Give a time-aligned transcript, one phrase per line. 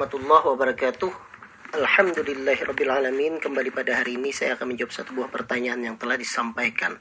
[0.00, 1.12] Warahmatullahi wabarakatuh.
[1.76, 6.96] Alhamdulillahirrabbilalamin Kembali pada hari ini saya akan menjawab satu buah pertanyaan yang telah disampaikan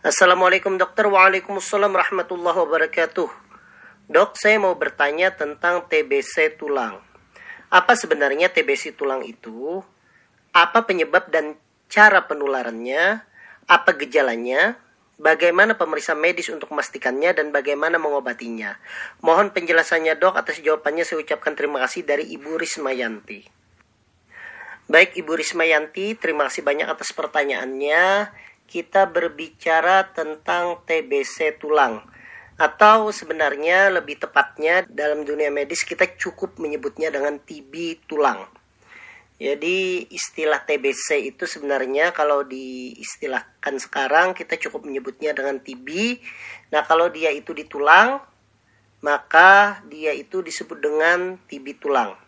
[0.00, 3.28] Assalamualaikum dokter Waalaikumsalam warahmatullahi wabarakatuh
[4.08, 7.04] Dok saya mau bertanya tentang TBC tulang
[7.68, 9.84] Apa sebenarnya TBC tulang itu?
[10.56, 11.52] Apa penyebab dan
[11.92, 13.28] cara penularannya?
[13.68, 14.80] Apa gejalanya?
[15.18, 18.78] Bagaimana pemeriksaan medis untuk memastikannya dan bagaimana mengobatinya?
[19.18, 23.42] Mohon penjelasannya dok atas jawabannya saya ucapkan terima kasih dari Ibu Rismayanti.
[24.86, 28.30] Baik Ibu Rismayanti, terima kasih banyak atas pertanyaannya.
[28.70, 32.06] Kita berbicara tentang TBC tulang.
[32.54, 38.46] Atau sebenarnya lebih tepatnya dalam dunia medis kita cukup menyebutnya dengan TB tulang.
[39.38, 46.18] Jadi istilah TBC itu sebenarnya kalau diistilahkan sekarang kita cukup menyebutnya dengan TB.
[46.74, 48.18] Nah kalau dia itu di tulang
[48.98, 52.18] maka dia itu disebut dengan TB tulang.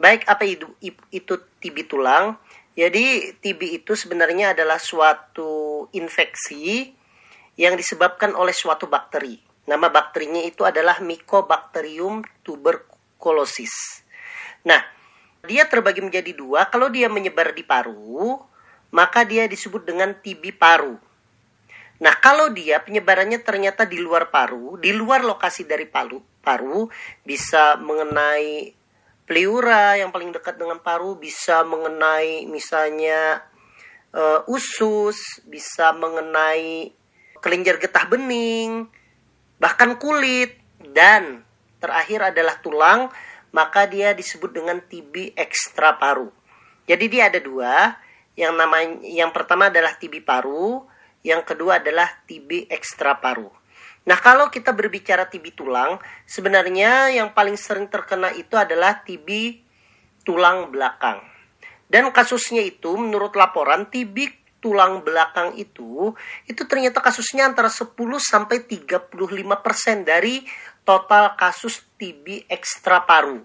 [0.00, 0.72] Baik apa itu,
[1.12, 2.40] itu TB tulang?
[2.74, 6.90] Jadi TB itu sebenarnya adalah suatu infeksi
[7.54, 9.38] yang disebabkan oleh suatu bakteri.
[9.68, 14.02] Nama bakterinya itu adalah Mycobacterium tuberculosis.
[14.66, 14.82] Nah,
[15.44, 16.66] dia terbagi menjadi dua.
[16.68, 18.40] Kalau dia menyebar di paru,
[18.90, 20.96] maka dia disebut dengan TB paru.
[22.02, 26.90] Nah, kalau dia penyebarannya ternyata di luar paru, di luar lokasi dari paru, paru
[27.22, 28.74] bisa mengenai
[29.24, 33.40] pleura yang paling dekat dengan paru, bisa mengenai misalnya
[34.12, 36.92] uh, usus, bisa mengenai
[37.40, 38.90] kelenjar getah bening,
[39.56, 40.58] bahkan kulit
[40.92, 41.44] dan
[41.80, 43.12] terakhir adalah tulang
[43.54, 46.26] maka dia disebut dengan TB ekstra paru.
[46.90, 47.94] Jadi dia ada dua,
[48.34, 50.82] yang namanya yang pertama adalah TB paru,
[51.22, 53.48] yang kedua adalah TB ekstra paru.
[54.04, 55.96] Nah, kalau kita berbicara TB tulang,
[56.28, 59.62] sebenarnya yang paling sering terkena itu adalah TB
[60.26, 61.24] tulang belakang.
[61.88, 66.16] Dan kasusnya itu menurut laporan TB tulang belakang itu
[66.48, 69.12] itu ternyata kasusnya antara 10 sampai 35%
[70.08, 70.40] dari
[70.84, 73.40] total kasus TB ekstra paru.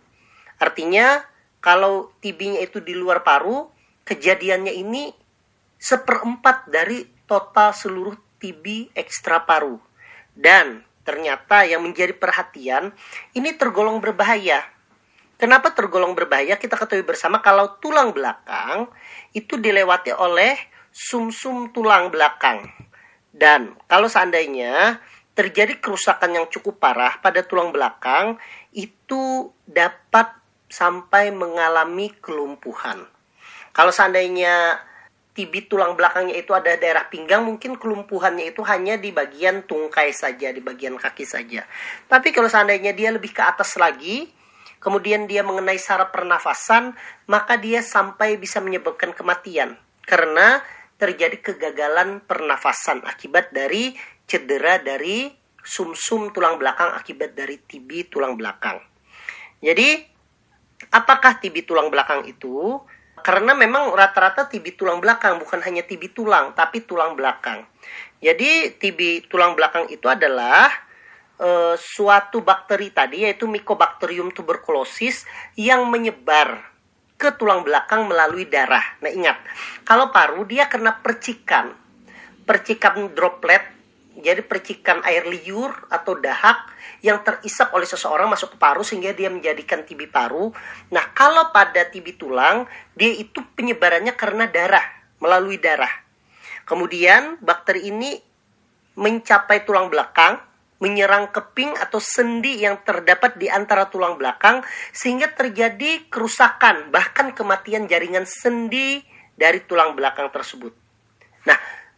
[0.60, 1.24] Artinya
[1.64, 3.68] kalau TB-nya itu di luar paru,
[4.08, 5.12] kejadiannya ini
[5.80, 9.80] seperempat dari total seluruh TB ekstra paru.
[10.36, 12.92] Dan ternyata yang menjadi perhatian,
[13.36, 14.64] ini tergolong berbahaya.
[15.40, 16.60] Kenapa tergolong berbahaya?
[16.60, 18.92] Kita ketahui bersama kalau tulang belakang
[19.32, 20.60] itu dilewati oleh
[20.92, 22.68] sumsum -sum tulang belakang.
[23.32, 25.00] Dan kalau seandainya
[25.40, 28.36] terjadi kerusakan yang cukup parah pada tulang belakang
[28.76, 30.36] itu dapat
[30.68, 33.08] sampai mengalami kelumpuhan.
[33.72, 34.84] Kalau seandainya
[35.32, 40.52] TB tulang belakangnya itu ada daerah pinggang, mungkin kelumpuhannya itu hanya di bagian tungkai saja,
[40.52, 41.64] di bagian kaki saja.
[42.12, 44.28] Tapi kalau seandainya dia lebih ke atas lagi,
[44.84, 46.92] kemudian dia mengenai saraf pernafasan,
[47.32, 49.80] maka dia sampai bisa menyebabkan kematian.
[50.04, 50.60] Karena
[51.00, 53.96] terjadi kegagalan pernafasan akibat dari
[54.30, 58.78] cedera dari sumsum -sum tulang belakang akibat dari TB tulang belakang.
[59.60, 60.06] Jadi,
[60.94, 62.80] apakah TB tulang belakang itu?
[63.20, 67.68] Karena memang rata-rata TB tulang belakang bukan hanya TB tulang, tapi tulang belakang.
[68.20, 70.72] Jadi TB tulang belakang itu adalah
[71.40, 75.24] uh, suatu bakteri tadi yaitu Mycobacterium tuberculosis
[75.56, 76.64] yang menyebar
[77.20, 78.96] ke tulang belakang melalui darah.
[79.04, 79.36] Nah ingat,
[79.84, 81.76] kalau paru dia kena percikan,
[82.48, 83.79] percikan droplet,
[84.20, 86.70] jadi percikan air liur atau dahak
[87.00, 90.52] yang terisap oleh seseorang masuk ke paru sehingga dia menjadikan TB paru.
[90.92, 94.84] Nah kalau pada TB tulang, dia itu penyebarannya karena darah,
[95.24, 95.92] melalui darah.
[96.68, 98.20] Kemudian bakteri ini
[99.00, 100.38] mencapai tulang belakang,
[100.84, 107.88] menyerang keping atau sendi yang terdapat di antara tulang belakang sehingga terjadi kerusakan bahkan kematian
[107.88, 109.04] jaringan sendi
[109.40, 110.76] dari tulang belakang tersebut.
[111.48, 111.56] Nah,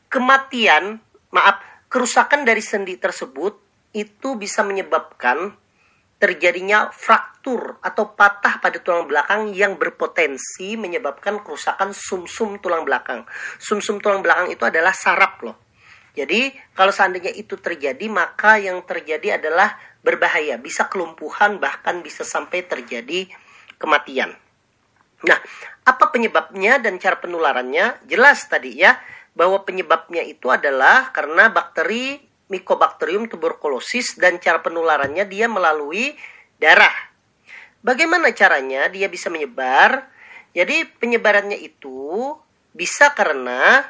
[0.10, 1.02] kematian,
[1.34, 3.60] maaf, kerusakan dari sendi tersebut
[3.92, 5.52] itu bisa menyebabkan
[6.16, 13.28] terjadinya fraktur atau patah pada tulang belakang yang berpotensi menyebabkan kerusakan sumsum -sum tulang belakang.
[13.60, 15.58] Sumsum -sum tulang belakang itu adalah saraf loh
[16.12, 22.68] jadi kalau seandainya itu terjadi maka yang terjadi adalah berbahaya, bisa kelumpuhan bahkan bisa sampai
[22.68, 23.32] terjadi
[23.80, 24.36] kematian.
[25.22, 25.40] Nah,
[25.88, 28.04] apa penyebabnya dan cara penularannya?
[28.10, 28.98] Jelas tadi ya
[29.32, 32.20] bahwa penyebabnya itu adalah karena bakteri
[32.52, 36.12] Mycobacterium tuberculosis dan cara penularannya dia melalui
[36.60, 36.92] darah.
[37.80, 40.12] Bagaimana caranya dia bisa menyebar?
[40.52, 42.36] Jadi penyebarannya itu
[42.76, 43.88] bisa karena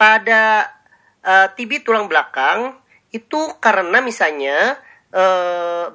[0.00, 0.72] pada
[1.20, 2.80] uh, eh, TB tulang belakang
[3.12, 4.76] itu karena misalnya
[5.12, 5.24] e,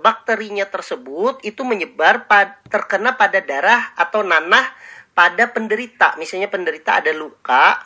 [0.02, 4.66] bakterinya tersebut itu menyebar pad, terkena pada darah atau nanah
[5.14, 6.18] pada penderita.
[6.18, 7.86] Misalnya penderita ada luka,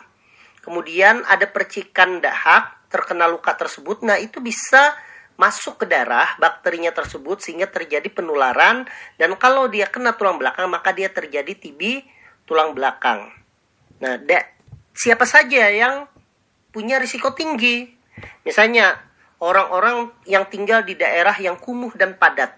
[0.67, 4.03] kemudian ada percikan dahak terkena luka tersebut.
[4.03, 4.91] Nah, itu bisa
[5.39, 8.89] masuk ke darah bakterinya tersebut sehingga terjadi penularan
[9.21, 12.03] dan kalau dia kena tulang belakang maka dia terjadi TB
[12.49, 13.31] tulang belakang.
[14.01, 14.17] Nah,
[14.97, 16.09] siapa saja yang
[16.73, 17.85] punya risiko tinggi?
[18.43, 18.97] Misalnya
[19.37, 22.57] orang-orang yang tinggal di daerah yang kumuh dan padat.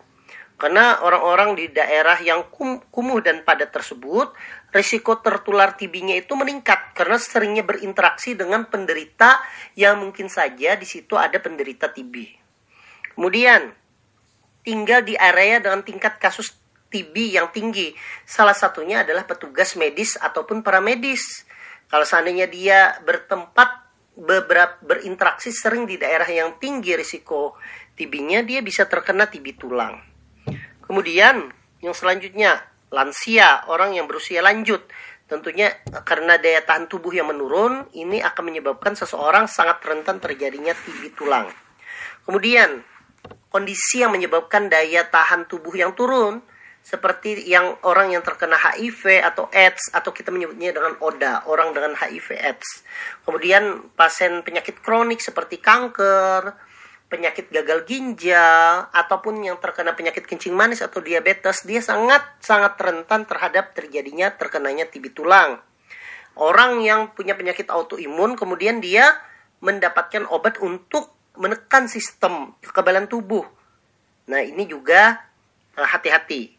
[0.60, 4.36] Karena orang-orang di daerah yang kum, kumuh dan padat tersebut,
[4.76, 9.40] risiko tertular TB-nya itu meningkat karena seringnya berinteraksi dengan penderita
[9.80, 12.14] yang mungkin saja di situ ada penderita TB.
[13.16, 13.72] Kemudian,
[14.68, 16.52] tinggal di area dengan tingkat kasus
[16.92, 17.96] TB yang tinggi.
[18.28, 21.48] Salah satunya adalah petugas medis ataupun paramedis.
[21.88, 23.88] Kalau seandainya dia bertempat
[24.20, 27.56] beberapa berinteraksi sering di daerah yang tinggi risiko
[27.96, 30.09] TB-nya, dia bisa terkena TB tulang.
[30.90, 31.54] Kemudian,
[31.86, 34.82] yang selanjutnya, lansia, orang yang berusia lanjut.
[35.30, 35.70] Tentunya
[36.02, 41.46] karena daya tahan tubuh yang menurun, ini akan menyebabkan seseorang sangat rentan terjadinya TB tulang.
[42.26, 42.82] Kemudian,
[43.54, 46.42] kondisi yang menyebabkan daya tahan tubuh yang turun
[46.82, 51.94] seperti yang orang yang terkena HIV atau AIDS atau kita menyebutnya dengan ODA, orang dengan
[51.94, 52.82] HIV AIDS.
[53.30, 56.58] Kemudian pasien penyakit kronik seperti kanker,
[57.10, 63.26] penyakit gagal ginjal ataupun yang terkena penyakit kencing manis atau diabetes, dia sangat sangat rentan
[63.26, 65.58] terhadap terjadinya terkenanya TB tulang.
[66.38, 69.18] Orang yang punya penyakit autoimun kemudian dia
[69.60, 73.44] mendapatkan obat untuk menekan sistem kekebalan tubuh.
[74.30, 75.18] Nah, ini juga
[75.76, 76.59] eh, hati-hati.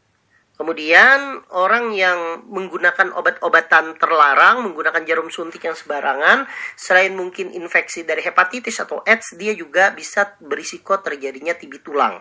[0.60, 6.44] Kemudian orang yang menggunakan obat-obatan terlarang, menggunakan jarum suntik yang sembarangan,
[6.76, 12.20] selain mungkin infeksi dari hepatitis atau AIDS, dia juga bisa berisiko terjadinya TB tulang.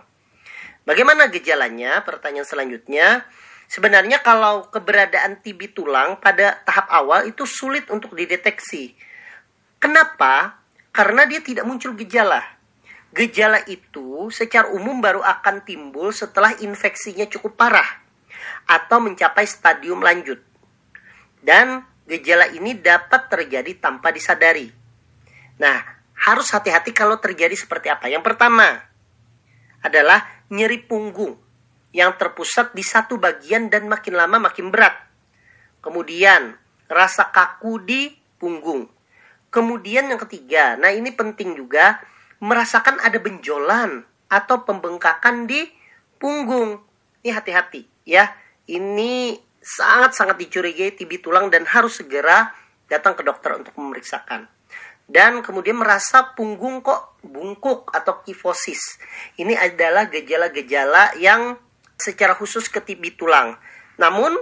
[0.87, 1.99] Bagaimana gejalanya?
[2.07, 3.27] Pertanyaan selanjutnya,
[3.67, 8.95] sebenarnya kalau keberadaan TB tulang pada tahap awal itu sulit untuk dideteksi.
[9.83, 10.59] Kenapa?
[10.99, 12.43] karena dia tidak muncul gejala.
[13.15, 17.98] Gejala itu secara umum baru akan timbul setelah infeksinya cukup parah
[18.69, 20.37] atau mencapai stadium lanjut.
[21.41, 24.69] Dan gejala ini dapat terjadi tanpa disadari.
[25.57, 25.77] Nah,
[26.13, 28.05] harus hati-hati kalau terjadi seperti apa.
[28.05, 28.77] Yang pertama
[29.81, 31.33] adalah nyeri punggung
[31.89, 34.93] yang terpusat di satu bagian dan makin lama makin berat.
[35.81, 36.53] Kemudian,
[36.85, 38.85] rasa kaku di punggung
[39.49, 41.97] Kemudian yang ketiga, nah ini penting juga,
[42.37, 45.65] merasakan ada benjolan atau pembengkakan di
[46.21, 46.77] punggung.
[47.25, 48.29] Ini hati-hati ya.
[48.69, 52.53] Ini sangat-sangat dicurigai TB tulang dan harus segera
[52.85, 54.45] datang ke dokter untuk memeriksakan.
[55.09, 59.01] Dan kemudian merasa punggung kok bungkuk atau kifosis.
[59.41, 61.57] Ini adalah gejala-gejala yang
[61.97, 63.57] secara khusus ke TB tulang.
[63.97, 64.37] Namun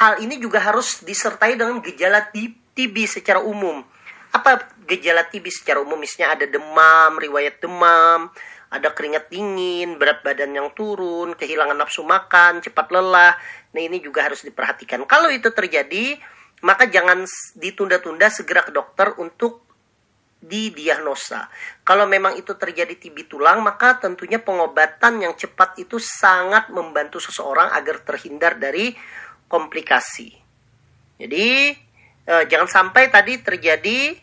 [0.00, 3.84] hal ini juga harus disertai dengan gejala TB secara umum
[4.30, 8.30] apa gejala TB secara umum misalnya ada demam, riwayat demam,
[8.70, 13.34] ada keringat dingin, berat badan yang turun, kehilangan nafsu makan, cepat lelah.
[13.74, 15.02] Nah, ini juga harus diperhatikan.
[15.10, 16.14] Kalau itu terjadi,
[16.62, 17.26] maka jangan
[17.58, 19.66] ditunda-tunda segera ke dokter untuk
[20.40, 21.50] didiagnosa.
[21.84, 27.74] Kalau memang itu terjadi TB tulang, maka tentunya pengobatan yang cepat itu sangat membantu seseorang
[27.74, 28.94] agar terhindar dari
[29.50, 30.30] komplikasi.
[31.20, 31.74] Jadi,
[32.24, 34.14] eh, jangan sampai tadi terjadi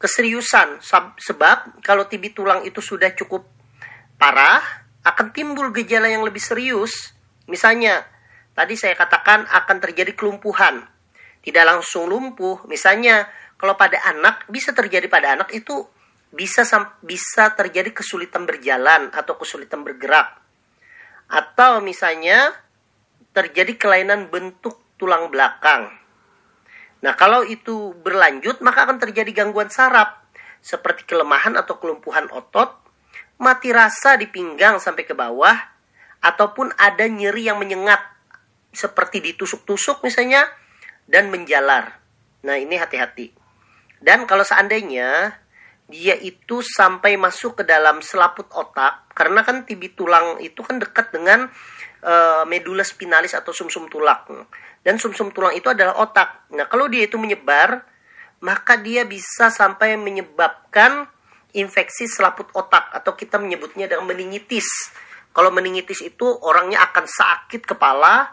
[0.00, 0.80] keseriusan
[1.20, 3.59] sebab kalau TB tulang itu sudah cukup
[4.20, 4.60] parah
[5.00, 7.16] akan timbul gejala yang lebih serius.
[7.48, 8.04] Misalnya,
[8.52, 10.84] tadi saya katakan akan terjadi kelumpuhan.
[11.40, 12.60] Tidak langsung lumpuh.
[12.68, 13.24] Misalnya,
[13.56, 15.88] kalau pada anak bisa terjadi pada anak itu
[16.30, 16.62] bisa
[17.00, 20.36] bisa terjadi kesulitan berjalan atau kesulitan bergerak.
[21.32, 22.52] Atau misalnya
[23.32, 26.00] terjadi kelainan bentuk tulang belakang
[27.00, 30.20] Nah, kalau itu berlanjut, maka akan terjadi gangguan saraf,
[30.60, 32.76] seperti kelemahan atau kelumpuhan otot,
[33.40, 35.56] mati rasa di pinggang sampai ke bawah,
[36.20, 37.98] ataupun ada nyeri yang menyengat,
[38.70, 40.44] seperti ditusuk-tusuk misalnya,
[41.08, 41.98] dan menjalar.
[42.44, 43.32] Nah, ini hati-hati.
[44.00, 45.34] Dan kalau seandainya
[45.90, 51.10] dia itu sampai masuk ke dalam selaput otak, karena kan tibi tulang itu kan dekat
[51.10, 51.50] dengan
[52.04, 54.46] uh, medula spinalis atau sumsum -sum tulang
[54.86, 56.48] dan sumsum -sum tulang itu adalah otak.
[56.54, 57.84] Nah, kalau dia itu menyebar,
[58.40, 61.10] maka dia bisa sampai menyebabkan
[61.56, 64.66] infeksi selaput otak atau kita menyebutnya dengan meningitis.
[65.30, 68.30] Kalau meningitis itu orangnya akan sakit kepala,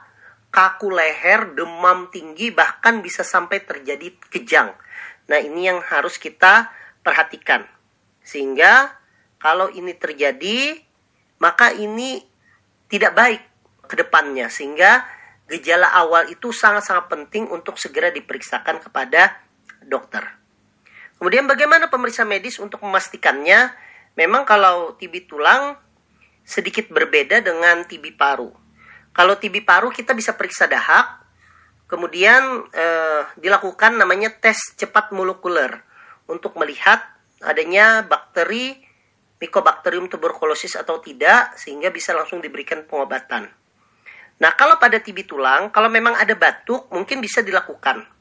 [0.50, 4.74] kaku leher, demam tinggi, bahkan bisa sampai terjadi kejang.
[5.28, 6.72] Nah, ini yang harus kita
[7.06, 7.68] perhatikan.
[8.26, 8.98] Sehingga
[9.38, 10.82] kalau ini terjadi,
[11.38, 12.26] maka ini
[12.90, 13.42] tidak baik
[13.88, 15.06] ke depannya sehingga
[15.48, 19.40] gejala awal itu sangat-sangat penting untuk segera diperiksakan kepada
[19.80, 20.47] dokter.
[21.18, 23.74] Kemudian bagaimana pemeriksa medis untuk memastikannya?
[24.18, 25.78] Memang kalau TB tulang
[26.46, 28.54] sedikit berbeda dengan TB paru.
[29.14, 31.26] Kalau TB paru kita bisa periksa dahak,
[31.90, 35.82] kemudian eh, dilakukan namanya tes cepat molekuler
[36.30, 37.02] untuk melihat
[37.42, 38.86] adanya bakteri
[39.38, 43.46] Mycobacterium tuberculosis atau tidak sehingga bisa langsung diberikan pengobatan.
[44.42, 48.17] Nah, kalau pada TB tulang, kalau memang ada batuk, mungkin bisa dilakukan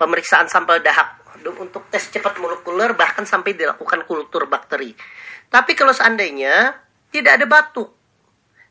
[0.00, 1.20] pemeriksaan sampel dahak
[1.60, 4.96] untuk tes cepat molekuler bahkan sampai dilakukan kultur bakteri.
[5.52, 6.72] Tapi kalau seandainya
[7.12, 7.92] tidak ada batuk,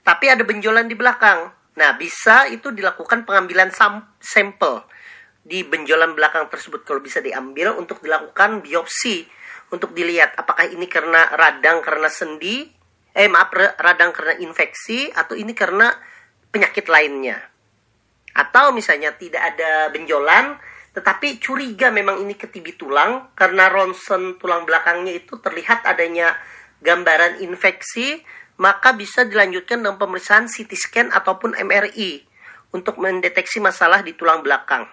[0.01, 3.69] tapi ada benjolan di belakang, nah bisa itu dilakukan pengambilan
[4.17, 4.81] sampel
[5.45, 9.25] di benjolan belakang tersebut kalau bisa diambil untuk dilakukan biopsi
[9.69, 12.65] untuk dilihat apakah ini karena radang karena sendi,
[13.13, 15.93] eh maaf radang karena infeksi atau ini karena
[16.49, 17.37] penyakit lainnya.
[18.33, 20.57] Atau misalnya tidak ada benjolan
[20.99, 26.35] tetapi curiga memang ini ketibi tulang karena ronsen tulang belakangnya itu terlihat adanya
[26.83, 28.19] gambaran infeksi
[28.59, 32.27] maka bisa dilanjutkan dengan pemeriksaan CT scan ataupun MRI
[32.75, 34.83] untuk mendeteksi masalah di tulang belakang.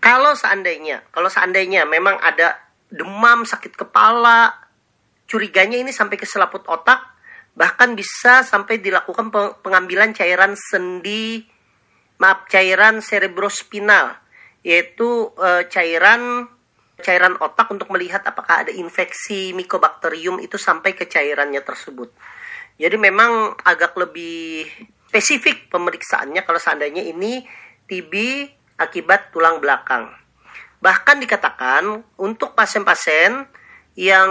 [0.00, 2.56] Kalau seandainya, kalau seandainya memang ada
[2.88, 4.52] demam, sakit kepala,
[5.28, 7.00] curiganya ini sampai ke selaput otak,
[7.52, 9.28] bahkan bisa sampai dilakukan
[9.60, 11.44] pengambilan cairan sendi,
[12.16, 14.23] maaf cairan cerebrospinal,
[14.64, 16.48] yaitu e, cairan
[16.98, 22.08] cairan otak untuk melihat apakah ada infeksi Mycobacterium itu sampai ke cairannya tersebut.
[22.80, 24.66] Jadi memang agak lebih
[25.10, 27.44] spesifik pemeriksaannya kalau seandainya ini
[27.86, 28.12] TB
[28.80, 30.10] akibat tulang belakang.
[30.82, 33.46] Bahkan dikatakan untuk pasien-pasien
[33.94, 34.30] yang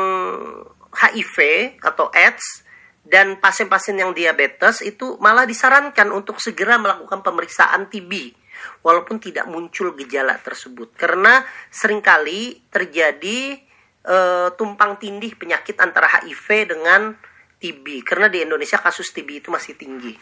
[0.91, 1.37] HIV
[1.79, 2.67] atau AIDS
[3.03, 8.42] dan pasien-pasien yang diabetes itu malah disarankan untuk segera melakukan pemeriksaan TB
[8.81, 13.59] walaupun tidak muncul gejala tersebut karena sering kali terjadi
[14.03, 14.17] e,
[14.59, 17.15] tumpang tindih penyakit antara HIV dengan
[17.63, 20.19] TB karena di Indonesia kasus TB itu masih tinggi.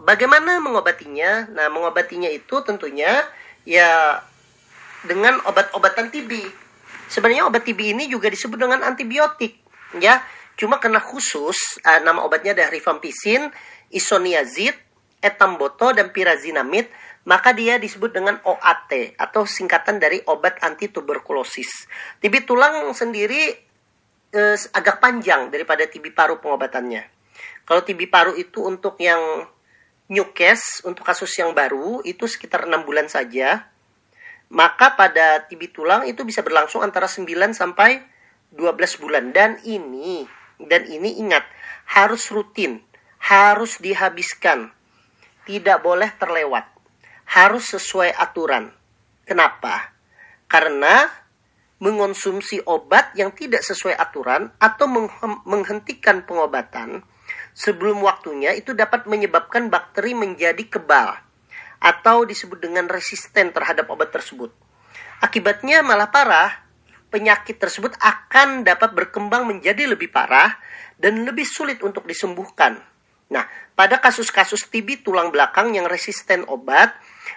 [0.00, 1.50] Bagaimana mengobatinya?
[1.50, 3.22] Nah, mengobatinya itu tentunya
[3.62, 4.18] ya
[5.06, 6.32] dengan obat-obatan TB.
[7.10, 9.58] Sebenarnya obat TB ini juga disebut dengan antibiotik,
[9.98, 10.22] ya.
[10.54, 13.50] Cuma karena khusus uh, nama obatnya adalah rifampicin,
[13.90, 14.76] isoniazid,
[15.20, 16.88] etamboto dan pirazinamid,
[17.28, 21.86] maka dia disebut dengan OAT atau singkatan dari obat anti tuberkulosis.
[22.24, 23.52] TB tulang sendiri
[24.32, 27.04] uh, agak panjang daripada TB paru pengobatannya.
[27.68, 29.46] Kalau TB paru itu untuk yang
[30.10, 33.70] new case, untuk kasus yang baru itu sekitar enam bulan saja
[34.50, 37.22] maka pada TB tulang itu bisa berlangsung antara 9
[37.54, 38.02] sampai
[38.50, 40.26] 12 bulan dan ini
[40.58, 41.46] dan ini ingat
[41.86, 42.82] harus rutin,
[43.22, 44.74] harus dihabiskan.
[45.46, 46.66] Tidak boleh terlewat.
[47.30, 48.70] Harus sesuai aturan.
[49.24, 49.94] Kenapa?
[50.50, 51.06] Karena
[51.80, 54.84] mengonsumsi obat yang tidak sesuai aturan atau
[55.48, 57.00] menghentikan pengobatan
[57.56, 61.16] sebelum waktunya itu dapat menyebabkan bakteri menjadi kebal
[61.80, 64.52] atau disebut dengan resisten terhadap obat tersebut.
[65.24, 66.52] Akibatnya malah parah,
[67.08, 70.60] penyakit tersebut akan dapat berkembang menjadi lebih parah
[71.00, 72.80] dan lebih sulit untuk disembuhkan.
[73.30, 73.46] Nah,
[73.78, 76.90] pada kasus-kasus TB tulang belakang yang resisten obat,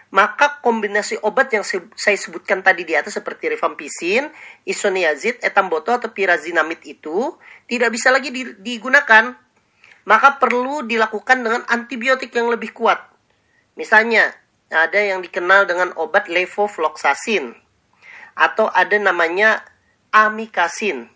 [0.09, 4.29] maka kombinasi obat yang saya sebutkan tadi di atas seperti rifampicin,
[4.65, 7.37] isoniazid, etamboto atau pirazinamid itu
[7.69, 9.37] tidak bisa lagi digunakan.
[10.03, 13.13] Maka perlu dilakukan dengan antibiotik yang lebih kuat
[13.73, 14.29] Misalnya,
[14.69, 17.57] ada yang dikenal dengan obat levofloxacin
[18.33, 19.65] atau ada namanya
[20.13, 21.09] amikacin,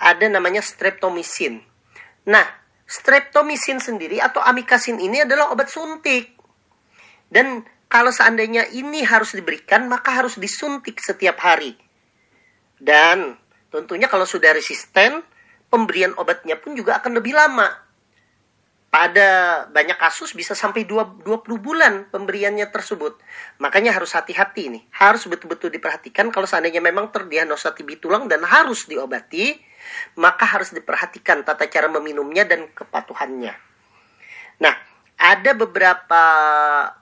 [0.00, 1.60] ada namanya streptomycin.
[2.28, 2.44] Nah,
[2.90, 6.34] streptomycin sendiri atau amikacin ini adalah obat suntik.
[7.30, 11.78] Dan kalau seandainya ini harus diberikan, maka harus disuntik setiap hari.
[12.74, 13.38] Dan
[13.70, 15.22] tentunya kalau sudah resisten,
[15.70, 17.70] pemberian obatnya pun juga akan lebih lama
[18.90, 21.22] pada banyak kasus bisa sampai 20
[21.62, 23.22] bulan pemberiannya tersebut.
[23.62, 24.82] Makanya harus hati-hati nih.
[24.90, 29.69] Harus betul-betul diperhatikan kalau seandainya memang terdiagnosa TB tulang dan harus diobati,
[30.18, 33.54] maka harus diperhatikan tata cara meminumnya dan kepatuhannya.
[34.60, 34.74] Nah,
[35.20, 36.24] ada beberapa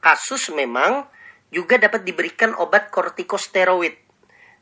[0.03, 1.07] kasus memang
[1.49, 3.95] juga dapat diberikan obat kortikosteroid.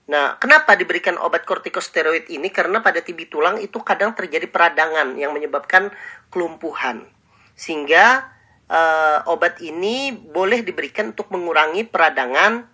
[0.06, 2.54] Nah, kenapa diberikan obat kortikosteroid ini?
[2.54, 5.90] Karena pada TB tulang itu kadang terjadi peradangan yang menyebabkan
[6.30, 7.10] kelumpuhan
[7.56, 8.30] sehingga
[8.70, 12.68] uh, obat ini boleh diberikan untuk mengurangi peradangan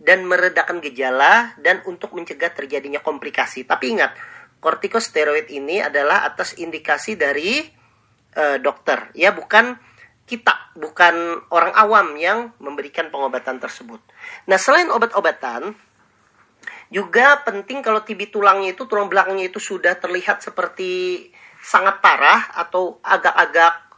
[0.00, 3.64] dan meredakan gejala dan untuk mencegah terjadinya komplikasi.
[3.64, 4.16] Tapi ingat,
[4.60, 7.64] kortikosteroid ini adalah atas indikasi dari
[8.36, 9.74] uh, dokter, ya bukan
[10.28, 13.98] kita, bukan orang awam yang memberikan pengobatan tersebut.
[14.46, 15.74] Nah, selain obat-obatan,
[16.92, 21.26] juga penting kalau TB tulangnya itu, tulang belakangnya itu sudah terlihat seperti
[21.58, 23.90] sangat parah atau agak-agak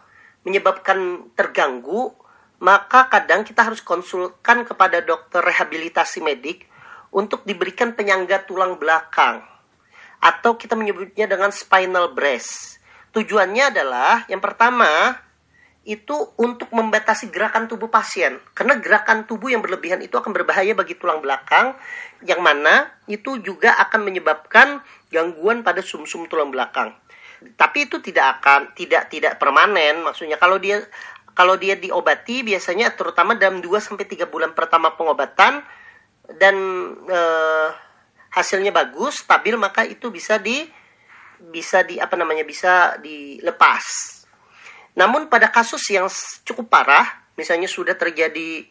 [0.49, 2.17] menyebabkan terganggu,
[2.63, 6.65] maka kadang kita harus konsulkan kepada dokter rehabilitasi medik
[7.13, 9.45] untuk diberikan penyangga tulang belakang
[10.23, 12.79] atau kita menyebutnya dengan spinal brace.
[13.11, 15.19] Tujuannya adalah yang pertama
[15.83, 18.39] itu untuk membatasi gerakan tubuh pasien.
[18.55, 21.75] Karena gerakan tubuh yang berlebihan itu akan berbahaya bagi tulang belakang
[22.23, 24.79] yang mana itu juga akan menyebabkan
[25.11, 26.95] gangguan pada sumsum -sum tulang belakang.
[27.59, 30.07] Tapi itu tidak akan tidak tidak permanen.
[30.07, 30.87] Maksudnya kalau dia
[31.35, 35.67] kalau dia diobati biasanya terutama dalam 2 sampai 3 bulan pertama pengobatan
[36.39, 36.57] dan
[37.11, 37.69] eh,
[38.33, 40.65] hasilnya bagus, stabil maka itu bisa di
[41.53, 44.13] bisa di apa namanya bisa dilepas
[44.93, 46.09] namun pada kasus yang
[46.45, 48.69] cukup parah, misalnya sudah terjadi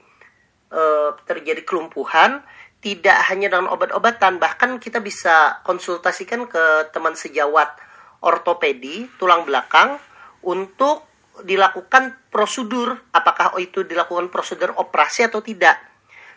[0.70, 2.46] uh, terjadi kelumpuhan,
[2.82, 7.74] tidak hanya dengan obat-obatan, bahkan kita bisa konsultasikan ke teman sejawat
[8.22, 9.98] ortopedi tulang belakang
[10.46, 11.10] untuk
[11.41, 15.77] dilakukan prosedur, apakah itu dilakukan prosedur operasi atau tidak.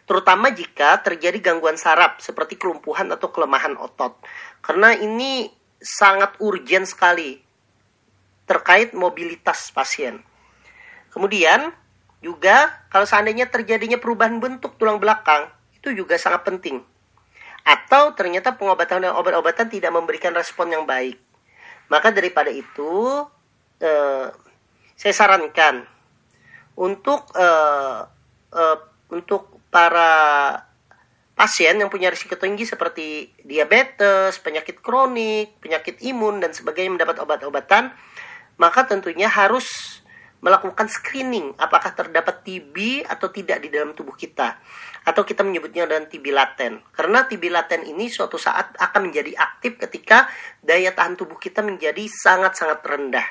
[0.04, 4.20] Terutama jika terjadi gangguan saraf seperti kelumpuhan atau kelemahan otot.
[4.60, 5.48] Karena ini
[5.80, 7.40] sangat urgent sekali
[8.44, 10.20] terkait mobilitas pasien.
[11.08, 11.72] Kemudian
[12.20, 16.84] juga kalau seandainya terjadinya perubahan bentuk tulang belakang itu juga sangat penting.
[17.64, 21.16] Atau ternyata pengobatan dan obat-obatan tidak memberikan respon yang baik.
[21.88, 23.24] Maka daripada itu
[23.80, 24.28] eh,
[24.96, 25.84] saya sarankan
[26.76, 28.00] untuk eh,
[28.52, 28.78] eh,
[29.12, 30.10] untuk para
[31.34, 37.90] pasien yang punya risiko tinggi seperti diabetes, penyakit kronik, penyakit imun dan sebagainya mendapat obat-obatan
[38.58, 39.98] maka tentunya harus
[40.44, 44.60] melakukan screening apakah terdapat TB atau tidak di dalam tubuh kita.
[45.04, 46.84] Atau kita menyebutnya dengan TB laten.
[46.92, 50.28] Karena TB laten ini suatu saat akan menjadi aktif ketika
[50.60, 53.24] daya tahan tubuh kita menjadi sangat-sangat rendah.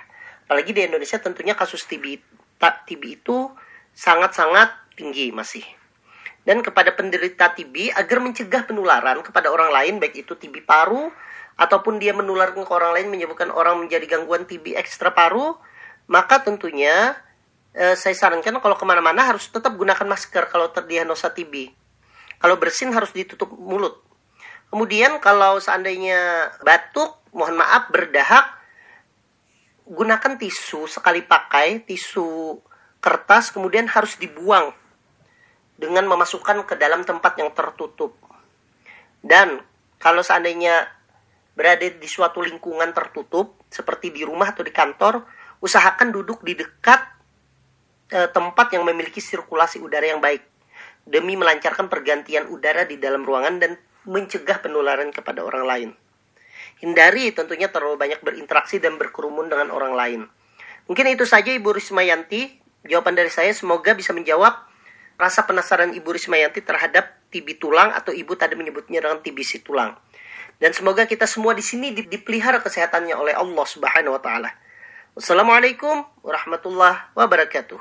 [0.50, 2.06] Apalagi di Indonesia tentunya kasus TB
[2.62, 3.38] TB itu
[3.94, 5.66] sangat-sangat tinggi masih
[6.44, 11.08] dan kepada penderita TB agar mencegah penularan kepada orang lain baik itu TB paru
[11.56, 15.56] ataupun dia menularkan ke orang lain menyebabkan orang menjadi gangguan TB ekstra paru,
[16.10, 17.16] maka tentunya
[17.72, 21.72] eh, saya sarankan kalau ke mana-mana harus tetap gunakan masker kalau terdiagnosa TB.
[22.42, 24.04] Kalau bersin harus ditutup mulut.
[24.68, 28.50] Kemudian kalau seandainya batuk, mohon maaf berdahak,
[29.86, 32.58] gunakan tisu sekali pakai, tisu
[33.00, 34.74] kertas, kemudian harus dibuang
[35.78, 38.16] dengan memasukkan ke dalam tempat yang tertutup.
[39.24, 39.62] Dan
[39.98, 40.88] kalau seandainya
[41.54, 45.24] berada di suatu lingkungan tertutup seperti di rumah atau di kantor,
[45.64, 47.02] usahakan duduk di dekat
[48.12, 50.44] e, tempat yang memiliki sirkulasi udara yang baik
[51.08, 53.72] demi melancarkan pergantian udara di dalam ruangan dan
[54.04, 55.90] mencegah penularan kepada orang lain.
[56.84, 60.22] Hindari tentunya terlalu banyak berinteraksi dan berkerumun dengan orang lain.
[60.92, 62.60] Mungkin itu saja Ibu Rismayanti.
[62.84, 64.73] Jawaban dari saya semoga bisa menjawab
[65.18, 69.96] rasa penasaran Ibu Rismayanti terhadap TB tulang atau Ibu tadi menyebutnya dengan TBC tulang.
[70.62, 74.50] Dan semoga kita semua di sini dipelihara kesehatannya oleh Allah Subhanahu wa taala.
[75.14, 77.78] Wassalamualaikum warahmatullahi wabarakatuh.